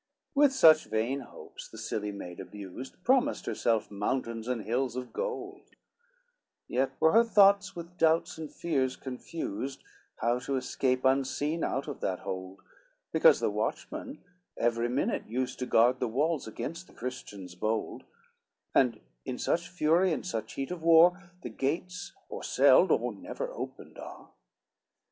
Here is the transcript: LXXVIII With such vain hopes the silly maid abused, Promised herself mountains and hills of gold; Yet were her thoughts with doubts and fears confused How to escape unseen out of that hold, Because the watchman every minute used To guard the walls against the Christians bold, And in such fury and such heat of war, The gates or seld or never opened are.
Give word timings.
LXXVIII 0.01 0.43
With 0.43 0.51
such 0.55 0.85
vain 0.85 1.19
hopes 1.19 1.69
the 1.69 1.77
silly 1.77 2.11
maid 2.11 2.39
abused, 2.39 3.03
Promised 3.03 3.45
herself 3.45 3.91
mountains 3.91 4.47
and 4.47 4.63
hills 4.63 4.95
of 4.95 5.13
gold; 5.13 5.61
Yet 6.67 6.93
were 6.99 7.11
her 7.11 7.23
thoughts 7.23 7.75
with 7.75 7.99
doubts 7.99 8.39
and 8.39 8.51
fears 8.51 8.95
confused 8.95 9.83
How 10.15 10.39
to 10.39 10.55
escape 10.55 11.05
unseen 11.05 11.63
out 11.63 11.87
of 11.87 11.99
that 12.01 12.21
hold, 12.21 12.61
Because 13.11 13.39
the 13.39 13.51
watchman 13.51 14.23
every 14.57 14.89
minute 14.89 15.27
used 15.27 15.59
To 15.59 15.67
guard 15.67 15.99
the 15.99 16.07
walls 16.07 16.47
against 16.47 16.87
the 16.87 16.93
Christians 16.93 17.53
bold, 17.53 18.03
And 18.73 19.01
in 19.23 19.37
such 19.37 19.69
fury 19.69 20.11
and 20.11 20.25
such 20.25 20.53
heat 20.53 20.71
of 20.71 20.81
war, 20.81 21.31
The 21.43 21.49
gates 21.49 22.13
or 22.27 22.41
seld 22.41 22.89
or 22.89 23.13
never 23.13 23.51
opened 23.53 23.99
are. 23.99 24.31